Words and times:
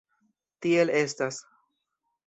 Tiel 0.65 0.93
estas. 1.03 1.41